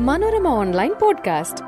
[0.00, 1.64] Manorama online podcast.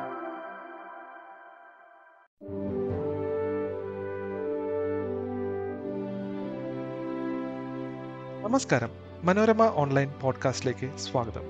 [8.44, 8.88] നമസ്കാരം.
[9.22, 11.42] Manorama online പോഡ്കാസ്റ്റിലേക്ക് സ്വാഗതം.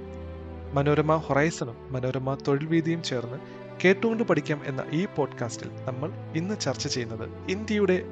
[0.75, 3.39] മനോരമ ഹൊറൈസണും മനോരമ തൊഴിൽ വീതിയും ചേർന്ന്
[3.85, 8.03] കേട്ടുകൊണ്ട് പഠിക്കാം എന്ന ഈ പോഡ്കാസ്റ്റിൽ നമ്മൾ ഇന്ന് ചർച്ച ചെയ്യുന്നത് ഇന്ത്യയുടെ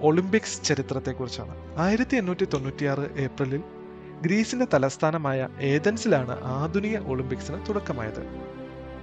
[0.00, 1.78] ഒളിമ്പിക്സ് ചരിത്രത്തെക്കുറിച്ചാണ്.
[1.78, 3.62] ആയിരത്തി എണ്ണൂറ്റി തൊണ്ണൂറ്റിയാറ് ഏപ്രിലിൽ
[4.24, 8.22] ഗ്രീസിന്റെ തലസ്ഥാനമായ ഏതൻസിലാണ് ആധുനിക ഒളിമ്പിക്സിന് തുടക്കമായത്.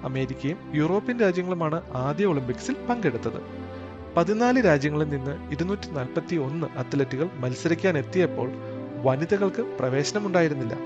[0.03, 3.41] അമേരിക്കയും യൂറോപ്യൻ രാജ്യങ്ങളുമാണ് ആദ്യ ഒളിമ്പിക്സിൽ പങ്കെടുത്തത്.
[4.17, 8.51] പതിനാല് രാജ്യങ്ങളിൽ നിന്ന് ഇരുന്നൂറ്റി നാൽപ്പത്തി ഒന്ന് അത്ലറ്റുകൾ മത്സരിക്കാൻ എത്തിയപ്പോൾ
[9.03, 10.77] വനിതകൾക്ക് പ്രവേശനമുണ്ടായിരുന്നില്ല.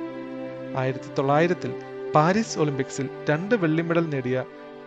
[0.77, 1.73] ആയിരത്തി തൊള്ളായിരത്തിൽ
[2.15, 4.43] പാരീസ് ഒളിമ്പിക്സിൽ രണ്ട് വെള്ളി മെഡൽ നേടിയ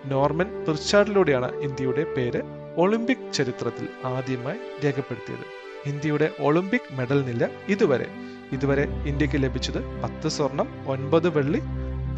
[0.07, 2.43] നോർമൻ പിർച്ചാർഡിലൂടെയാണ് ഇന്ത്യയുടെ പേര്
[2.77, 5.58] ഒളിമ്പിക് ചരിത്രത്തിൽ ആദ്യമായി രേഖപ്പെടുത്തിയത്.
[5.87, 8.07] ഇന്ത്യയുടെ ഒളിമ്പിക് മെഡൽ നില ഇതുവരെ.
[8.53, 11.61] ഇതുവരെ ഇന്ത്യയ്ക്ക് ലഭിച്ചത് പത്ത് സ്വർണം ഒൻപത് വെള്ളി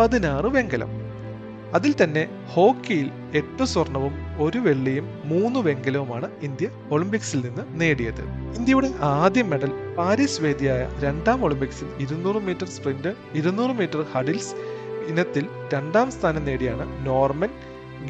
[0.01, 1.11] പതിനാറ് വെങ്കലം.
[1.75, 8.23] അതിൽ തന്നെ ഹോക്കിയിൽ എട്ട് സ്വർണവും ഒരു വെള്ളിയും മൂന്ന് വെങ്കലവുമാണ് ഇന്ത്യ ഒളിമ്പിക്സിൽ നിന്ന് നേടിയത്.
[8.57, 14.55] ഇന്ത്യയുടെ ആദ്യ മെഡൽ പാരീസ് വേദിയായ രണ്ടാം ഒളിമ്പിക്സിൽ ഇരുന്നൂറ് മീറ്റർ സ്പ്രിന്റ് ഇരുന്നൂറ് മീറ്റർ ഹഡിൽസ്
[15.09, 17.49] ഇനത്തിൽ രണ്ടാം സ്ഥാനം നേടിയാണ് നോർമൻ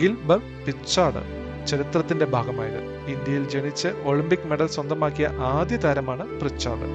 [0.01, 1.39] ഗിൽബർ പിച്ചാർഡ്.
[1.66, 2.80] ചരിത്രത്തിന്റെ ഭാഗമായത്.
[3.06, 6.89] ഇന്ത്യയിൽ ജനിച്ച് ഒളിമ്പിക് മെഡൽ സ്വന്തമാക്കിയ ആദ്യ താരമാണ് പ്രിച്ചാർഡ്.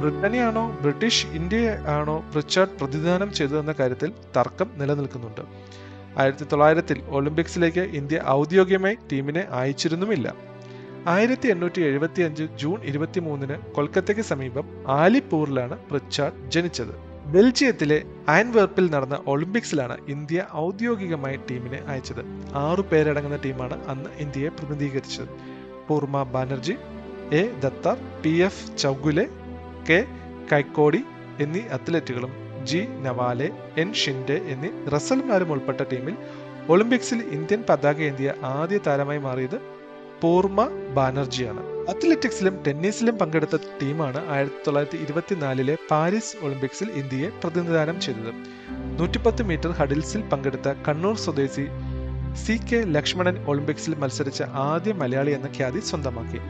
[0.00, 5.40] ബ്രിട്ടനെയാണോ ബ്രിട്ടീഷ് ഇന്ത്യ ആണോ പ്രിച്ചാർഡ് പ്രതിദാനം ചെയ്തതെന്ന കാര്യത്തിൽ തർക്കം നിലനിൽക്കുന്നുണ്ട്.
[6.18, 10.34] ആയിരത്തി തൊള്ളായിരത്തിൽ ഒളിമ്പിക്സിലേക്ക് ഇന്ത്യ ഔദ്യോഗികമായി ടീമിനെ അയച്ചിരുന്നുമില്ല.
[11.06, 17.15] ആയിരത്തി എണ്ണൂറ്റി എഴുപത്തി അഞ്ച് ജൂൺ ഇരുപത്തി മൂന്നിന് കൊൽക്കത്തയ്ക്ക് സമീപം ആലിപ്പൂറിലാണ് പ്രിച്ചാർഡ് ജനിച്ചത്.
[17.26, 22.24] ബെൽജിയത്തിലെ അയൻവെർപ്പിൽ നടന്ന ഒളിമ്പിക്സിലാണ് ഇന്ത്യ ഔദ്യോഗികമായി ടീമിനെ അയച്ചത്.
[22.54, 25.28] ആറു പേരടങ്ങുന്ന ടീമാണ് അന്ന് ഇന്ത്യയെ പ്രതിനിധീകരിച്ചത്.
[25.88, 26.76] Purma Banerjee
[27.32, 27.60] A.
[27.60, 28.30] Dattar P.
[28.30, 28.78] F.
[28.78, 29.26] Chaugule
[29.90, 30.06] K.
[30.52, 31.04] Kaikodi
[31.40, 32.32] എന്നീ അത്ലറ്റുകളും
[32.62, 32.86] ജി.
[33.02, 33.92] നവാലെ എൻ.
[33.92, 36.16] ഷിൻഡെ എന്നീ റസൽമാരും ഉൾപ്പെട്ട ടീമിൽ
[36.68, 39.60] ഒളിമ്പിക്സിൽ ഇന്ത്യൻ പതാക ഏന്തിയ ആദ്യ താരമായി മാറിയത്
[40.22, 41.75] പൂർമ ബാനർജിയാണ്.
[41.92, 48.30] അത്ലറ്റിക്സിലും ടെന്നീസിലും പങ്കെടുത്ത ടീമാണ് ആയിരത്തി തൊള്ളായിരത്തി ഇരുപത്തിനാലിലെ പാരീസ് ഒളിമ്പിക്സിൽ ഇന്ത്യയെ പ്രതിനിധാനം ചെയ്തത്.
[48.98, 51.66] നൂറ്റിപ്പത്ത് മീറ്റർ ഹഡിൽസിൽ പങ്കെടുത്ത കണ്ണൂർ സ്വദേശി
[52.44, 56.40] സി കെ ലക്ഷ്മണൻ ഒളിമ്പിക്സിൽ മത്സരിച്ച ആദ്യ മലയാളി എന്ന ഖ്യാതി സ്വന്തമാക്കി.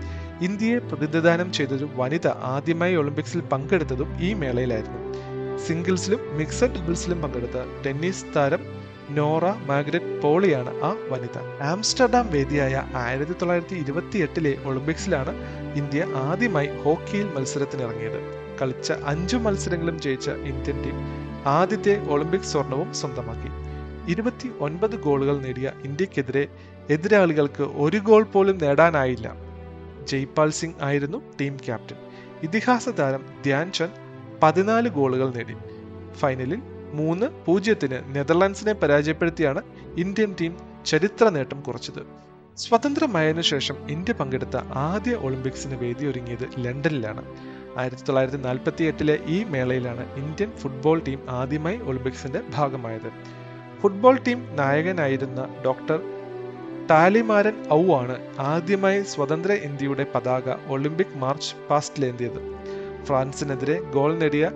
[0.46, 5.02] ഇന്ത്യയെ പ്രതിനിധാനം ചെയ്തൊരു വനിത ആദ്യമായി ഒളിമ്പിക്സിൽ പങ്കെടുത്തതും ഈ മേളയിലായിരുന്നു.
[5.66, 8.64] സിംഗിൾസിലും മിക്സഡ് ഡബിൾസിലും പങ്കെടുത്ത ടെന്നീസ് താരം
[9.10, 11.62] നോറ മാഗ്രറ്റ് പോളിയാണ് ആ വനിത.
[11.62, 15.34] ആംസ്റ്റർഡാം വേദിയായ ആയിരത്തി തൊള്ളായിരത്തി ഇരുപത്തി എട്ടിലെ ഒളിമ്പിക്സിലാണ്
[15.74, 18.46] ഇന്ത്യ ആദ്യമായി ഹോക്കിയിൽ മത്സരത്തിനിറങ്ങിയത്.
[18.62, 20.94] കളിച്ച അഞ്ചു മത്സരങ്ങളും ജയിച്ച ഇന്ത്യൻ ടീം
[21.46, 23.48] ആദ്യത്തെ ഒളിമ്പിക് സ്വർണവും സ്വന്തമാക്കി.
[24.10, 26.48] ഇരുപത്തി ഒൻപത് ഗോളുകൾ നേടിയ ഇന്ത്യക്കെതിരെ
[26.90, 29.34] എതിരാളികൾക്ക് ഒരു ഗോൾ പോലും നേടാനായില്ല.
[30.04, 31.96] ജയ്പാൽ സിംഗ് ആയിരുന്നു ടീം ക്യാപ്റ്റൻ.
[32.42, 33.94] ഇതിഹാസ താരം ധ്യാൻ ചന്ദ്
[34.42, 35.54] പതിനാല് ഗോളുകൾ നേടി.
[36.14, 36.62] ഫൈനലിൽ
[36.98, 39.60] മൂന്ന് പൂജ്യത്തിന് നെതർലാൻഡ്സിനെ പരാജയപ്പെടുത്തിയാണ്
[39.96, 40.52] ഇന്ത്യൻ ടീം
[40.86, 42.02] ചരിത്ര നേട്ടം കുറിച്ചത്.
[42.58, 47.22] സ്വതന്ത്രമായതിനു ശേഷം ഇന്ത്യ പങ്കെടുത്ത ആദ്യ ഒളിമ്പിക്സിന് വേദിയൊരുങ്ങിയത് ലണ്ടനിലാണ്.
[47.78, 53.10] ആയിരത്തി തൊള്ളായിരത്തി നാൽപ്പത്തി എട്ടിലെ ഈ മേളയിലാണ് ഇന്ത്യൻ ഫുട്ബോൾ ടീം ആദ്യമായി ഒളിമ്പിക്സിന്റെ ഭാഗമായത്.
[53.80, 55.98] ഫുട്ബോൾ ടീം നായകനായിരുന്ന ഡോക്ടർ
[56.90, 58.16] ടാലിമാരൻ ഔ ആണ്
[58.52, 62.40] ആദ്യമായി സ്വതന്ത്ര ഇന്ത്യയുടെ പതാക ഒളിമ്പിക് മാർച്ച് പാസ്റ്റിലേന്തിയത്.
[63.04, 64.46] ഫ്രാൻസിനെതിരെ ഗോൾ നേടിയ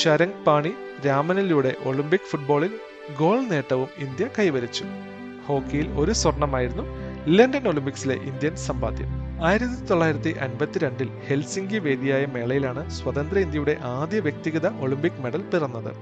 [0.00, 0.72] ശരംഗ് പാണി
[1.04, 2.70] രാമനിലൂടെ ഒളിമ്പിക് ഫുട്ബോളിൽ
[3.18, 4.84] ഗോൾ നേട്ടവും ഇന്ത്യ കൈവരിച്ചു.
[5.46, 6.82] ഹോക്കിയിൽ ഒരു സ്വർണമായിരുന്നു
[7.28, 9.40] ലണ്ടൻ ഒളിമ്പിക്സിലെ ഇന്ത്യൻ സമ്പാദ്യം.
[9.44, 15.94] ആയിരത്തി തൊള്ളായിരത്തി അൻപത്തിരണ്ടിൽ ഹെൽസിംഗി വേദിയായ മേളയിലാണ് സ്വതന്ത്ര ഇന്ത്യയുടെ ആദ്യ വ്യക്തിഗത ഒളിമ്പിക് മെഡൽ പിറന്നത്.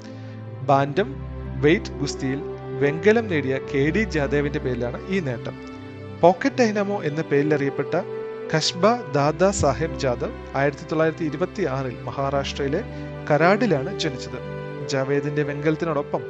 [0.66, 1.16] ബാൻഡം
[1.60, 2.42] വെയ്റ്റ് ഗുസ്തിയിൽ
[2.80, 5.58] വെങ്കലം നേടിയ കെ ഡി ജാദേവിന്റെ പേരിലാണ് ഈ നേട്ടം.
[6.20, 7.94] പോക്കറ്റ് ഡൈനാമോ എന്ന പേരിൽ അറിയപ്പെട്ട
[8.56, 12.84] കഷ്ബ ദാദാ സാഹേബ് ജാദവ് ആയിരത്തി തൊള്ളായിരത്തി ഇരുപത്തി ആറിൽ മഹാരാഷ്ട്രയിലെ
[13.30, 14.53] കരാഡിലാണ് ജനിച്ചത്.
[14.88, 16.22] ജാവേദിന്റെ വെങ്കലത്തിനോടൊപ്പം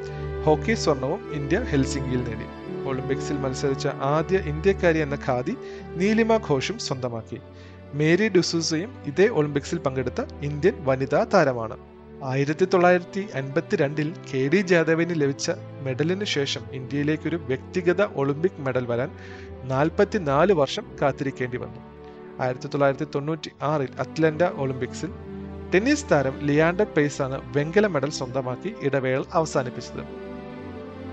[0.44, 2.46] ഹോക്കി സ്വർണവും ഇന്ത്യ ഹെൽസിംഗിയിൽ നേടി.
[2.88, 5.54] ഒളിമ്പിക്സിൽ മത്സരിച്ച ആദ്യ ഇന്ത്യക്കാരി എന്ന ഖാദി
[5.96, 7.38] നീലിമ ഘോഷും സ്വന്തമാക്കി.
[7.94, 11.76] മേരി ഡുസൂസയും ഇതേ ഒളിമ്പിക്സിൽ പങ്കെടുത്ത ഇന്ത്യൻ വനിതാ താരമാണ്.
[12.24, 15.50] ആയിരത്തി തൊള്ളായിരത്തി അൻപത്തിരണ്ടിൽ കെ ഡി ജാദവിന് ലഭിച്ച
[15.82, 19.10] മെഡലിന് ശേഷം ഇന്ത്യയിലേക്കൊരു വ്യക്തിഗത ഒളിമ്പിക് മെഡൽ വരാൻ
[19.64, 21.80] നാൽപ്പത്തിനാല് വർഷം കാത്തിരിക്കേണ്ടി വന്നു.
[22.42, 25.10] ആയിരത്തി തൊള്ളായിരത്തി തൊണ്ണൂറ്റി ആറിൽ അറ്റ്ലന്റ ഒളിമ്പിക്സിൽ
[25.74, 30.02] ടെന്നീസ് താരം ലിയാൻഡർ പേസ് ആണ് വെങ്കല മെഡൽ സ്വന്തമാക്കി ഇടവേള അവസാനിപ്പിച്ചത്.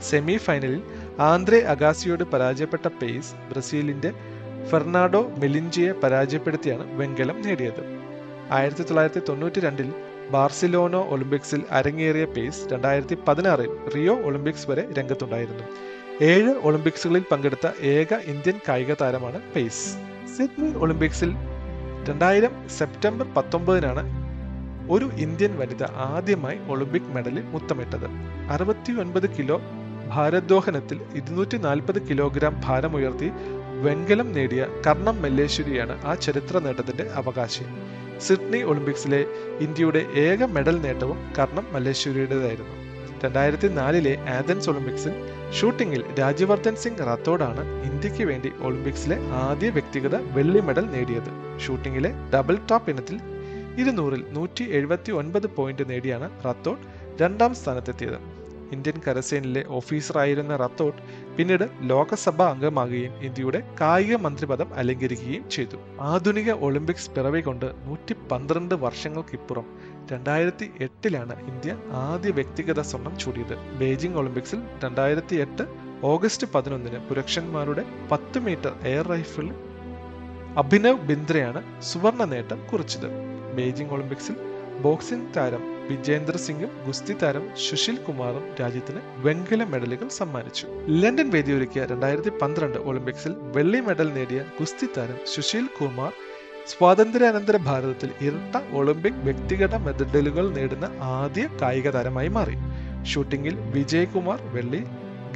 [0.09, 0.81] സെമി ഫൈനലിൽ
[1.19, 4.11] ആന്ദ്രെ അഗാസിയോട് പരാജയപ്പെട്ട പേസ് ബ്രസീലിന്റെ
[4.69, 7.81] ഫെർണാഡോ മെലിഞ്ചിയെ പരാജയപ്പെടുത്തിയാണ് വെങ്കലം നേടിയത്.
[8.51, 9.89] ആയിരത്തി തൊള്ളായിരത്തി തൊണ്ണൂറ്റി രണ്ടിൽ
[10.31, 15.65] ബാർസിലോണ ഒളിമ്പിക്സിൽ അരങ്ങേറിയ പേസ് രണ്ടായിരത്തി പതിനാറിൽ റിയോ ഒളിമ്പിക്സ് വരെ രംഗത്തുണ്ടായിരുന്നു.
[16.21, 19.85] ഏഴ് ഒളിമ്പിക്സുകളിൽ പങ്കെടുത്ത ഏക ഇന്ത്യൻ കായിക താരമാണ് പേസ്
[20.37, 21.31] സിഡ്നി ഒളിമ്പിക്സിൽ
[22.09, 24.20] രണ്ടായിരം സെപ്റ്റംബർ പത്തൊമ്പതിനാണ്
[24.93, 28.07] ഒരു ഇന്ത്യൻ വനിത ആദ്യമായി ഒളിമ്പിക് മെഡലിൽ മുത്തമിട്ടത്.
[28.49, 29.61] അറുപത്തി ഒൻപത് കിലോ
[30.13, 33.31] ഭാരോദ്വഹനത്തിൽ ഇരുന്നൂറ്റി നാൽപ്പത് കിലോഗ്രാം ഭാരമുയർത്തി
[33.85, 37.65] വെങ്കലം നേടിയ കർണം മല്ലേശ്വരിയാണ് ആ ചരിത്ര നേട്ടത്തിന്റെ അവകാശി.
[38.19, 39.25] സിഡ്നി ഒളിമ്പിക്സിലെ
[39.59, 42.75] ഇന്ത്യയുടെ ഏക മെഡൽ നേട്ടവും കർണം മല്ലേശ്വരിയുടേതായിരുന്നു.
[43.23, 45.13] രണ്ടായിരത്തി നാലിലെ ആഥൻസ് ഒളിമ്പിക്സിൽ
[45.59, 51.59] ഷൂട്ടിംഗിൽ രാജ്യവർദ്ധൻ സിംഗ് റാത്തോഡാണ് ഇന്ത്യയ്ക്ക് വേണ്ടി ഒളിമ്പിക്സിലെ ആദ്യ വ്യക്തിഗത വെള്ളി മെഡൽ നേടിയത്.
[51.59, 53.17] ഷൂട്ടിംഗിലെ ഡബിൾ ടോപ്പ് ഇനത്തിൽ
[53.79, 56.85] ഇരുന്നൂറിൽ നൂറ്റി എഴുപത്തി ഒൻപത് പോയിന്റ് നേടിയാണ് റത്തോട്ട്
[57.21, 58.19] രണ്ടാം സ്ഥാനത്തെത്തിയത്.
[58.71, 61.01] ഇന്ത്യൻ കരസേനയിലെ ഓഫീസറായിരുന്ന റത്തോട്ട്
[61.37, 65.77] പിന്നീട് ലോകസഭാ അംഗമാകുകയും ഇന്ത്യയുടെ കായിക മന്ത്രിപദം അലങ്കരിക്കുകയും ചെയ്തു.
[65.99, 69.65] ആധുനിക ഒളിമ്പിക്സ് പിറവി കൊണ്ട് നൂറ്റി പന്ത്രണ്ട് വർഷങ്ങൾക്കിപ്പുറം
[70.11, 73.55] രണ്ടായിരത്തി എട്ടിലാണ് ഇന്ത്യ ആദ്യ വ്യക്തിഗത സ്വർണം ചൂടിയത്.
[73.79, 75.65] ബെയ്ജിംഗ് ഒളിമ്പിക്സിൽ രണ്ടായിരത്തി എട്ട്
[76.03, 79.49] ഓഗസ്റ്റ് പതിനൊന്നിന് പുരുഷന്മാരുടെ പത്ത് മീറ്റർ എയർ റൈഫിൾ
[80.57, 83.30] അഭിനവ് ബിന്ദ്രയാണ് സുവർണ നേട്ടം കുറിച്ചത്.
[83.57, 84.35] ബെയ്ജിംഗ് ഒളിമ്പിക്സിൽ
[84.81, 90.65] ബോക്സിംഗ് താരം വിജേന്ദർ സിംഗും ഗുസ്തി താരം സുശീൽ കുമാറും രാജ്യത്തിന് വെങ്കല മെഡലുകൾ സമ്മാനിച്ചു.
[91.01, 96.11] ലണ്ടൻ വേദിയൊരുക്കിയ രണ്ടായിരത്തി പന്ത്രണ്ട് ഒളിമ്പിക്സിൽ വെള്ളി മെഡൽ നേടിയ ഗുസ്തി താരം സുശീൽ കുമാർ
[96.67, 102.57] സ്വാതന്ത്ര്യാനന്തര ഭാരതത്തിൽ ഇരട്ട ഒളിമ്പിക് വ്യക്തിഗത മെഡലുകൾ നേടുന്ന ആദ്യ കായിക താരമായി മാറി.
[103.11, 104.81] ഷൂട്ടിംഗിൽ വിജയകുമാർ വെള്ളി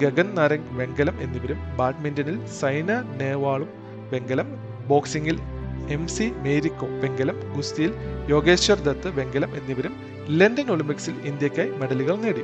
[0.02, 2.90] ഗഗൻ നാരംഗ് വെങ്കലം എന്നിവരും ബാഡ്മിന്റണിൽ സൈന
[3.22, 3.70] നേവാളും
[4.14, 4.48] വെങ്കലം
[4.88, 5.38] ബോക്സിംഗിൽ
[5.90, 7.94] എം സി മേരിക്കോ വെങ്കലം ഗുസ്തിയിൽ
[8.30, 9.96] യോഗേശ്വർ ദത്ത് വെങ്കലം എന്നിവരും
[10.30, 12.44] ലണ്ടൻ ഒളിമ്പിക്സിൽ ഇന്ത്യക്കായി മെഡലുകൾ നേടി.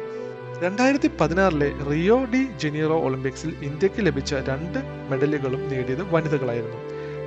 [0.63, 4.79] രണ്ടായിരത്തി പതിനാറിലെ റിയോ ഡി ജനീറോ ഒളിമ്പിക്സിൽ ഇന്ത്യയ്ക്ക് ലഭിച്ച രണ്ട്
[5.11, 6.79] മെഡലുകളും നേടിയത് വനിതകളായിരുന്നു.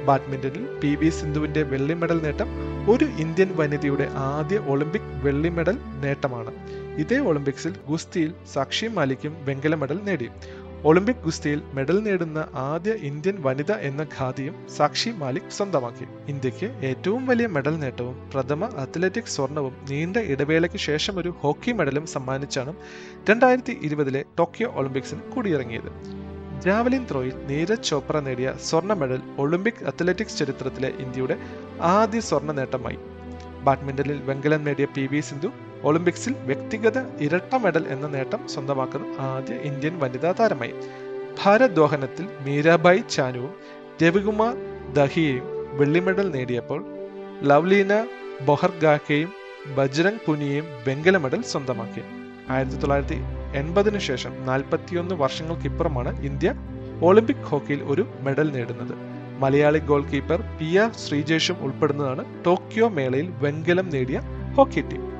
[0.05, 2.49] ബാഡ്മിന്റണിൽ പി വി സിന്ധുവിന്റെ വെള്ളി മെഡൽ നേട്ടം
[2.91, 6.53] ഒരു ഇന്ത്യൻ വനിതയുടെ ആദ്യ ഒളിമ്പിക് വെള്ളി മെഡൽ നേട്ടമാണ്.
[6.99, 10.29] ഇതേ ഒളിമ്പിക്സിൽ ഗുസ്തിയിൽ സാക്ഷി മാലിക്കും വെങ്കല മെഡൽ നേടി.
[10.89, 16.07] ഒളിമ്പിക് ഗുസ്തിയിൽ മെഡൽ നേടുന്ന ആദ്യ ഇന്ത്യൻ വനിത എന്ന ഖാദിയും സാക്ഷി മാലിക് സ്വന്തമാക്കി.
[16.29, 22.75] ഇന്ത്യയ്ക്ക് ഏറ്റവും വലിയ മെഡൽ നേട്ടവും പ്രഥമ അത്ലറ്റിക് സ്വർണവും നീണ്ട ഇടവേളയ്ക്ക് ശേഷം ഒരു ഹോക്കി മെഡലും സമ്മാനിച്ചാണ്
[23.31, 25.91] രണ്ടായിരത്തി ഇരുപതിലെ ടോക്കിയോ ഒളിമ്പിക്സിന് കൂടിയിറങ്ങിയത്.
[26.65, 31.39] ജാവലിൻ ത്രോയിൽ നീരജ് ചോപ്ര നേടിയ സ്വർണ മെഡൽ ഒളിമ്പിക് അത്ലറ്റിക്സ് ചരിത്രത്തിലെ ഇന്ത്യയുടെ
[31.81, 32.99] ആദ്യ സ്വർണ നേട്ടമായി.
[33.67, 35.51] ബാഡ്മിന്റണിൽ വെങ്കലം നേടിയ പി വി സിന്ധു
[35.89, 40.75] ഒളിമ്പിക്സിൽ വ്യക്തിഗത ഇരട്ട മെഡൽ എന്ന നേട്ടം സ്വന്തമാക്കുന്ന ആദ്യ ഇന്ത്യൻ വനിതാ താരമായി.
[41.43, 43.55] ഭാരദ്വാഹനത്തിൽ മീരാബായി ചാനുവും
[44.03, 44.55] രവികുമാർ
[44.93, 45.47] ദഹിയയും
[45.79, 46.85] വെള്ളി മെഡൽ നേടിയപ്പോൾ
[47.43, 48.07] ലവ്ലീന
[48.47, 49.33] ബൊഹർഗാക്കയും
[49.77, 52.03] ബജ്രംഗ് പുനിയയും വെങ്കല മെഡൽ സ്വന്തമാക്കി.
[52.51, 53.19] ആയിരത്തി തൊള്ളായിരത്തി
[53.59, 56.55] എൺപതിനു ശേഷം നാൽപ്പത്തിയൊന്ന് വർഷങ്ങൾക്കിപ്പുറമാണ് ഇന്ത്യ
[57.03, 58.95] ഒളിമ്പിക് ഹോക്കിയിൽ ഒരു മെഡൽ നേടുന്നത്.
[59.39, 64.21] Malayali goal keeper P R ശ്രീജേഷും ഉൾപ്പെടുന്നതാണ് ടോക്കിയോ മേളയിൽ വെങ്കലം നേടിയ
[64.57, 65.14] ഹോക്കി ടീം.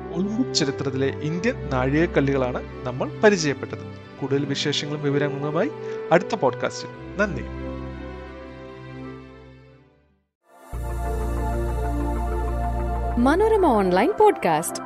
[0.53, 4.19] ചരിത്രത്തിലെ ഇന്ത്യൻ നാഴികക്കല്ലുകളാണ് നമ്മൾ പരിചയപ്പെട്ടത്.
[4.21, 5.71] കൂടുതൽ വിശേഷങ്ങളും വിവരങ്ങളുമായി
[6.11, 7.17] അടുത്ത പോഡ്കാസ്റ്റിൽ.
[7.17, 7.43] നന്ദി.
[13.19, 14.84] Manorama online podcast.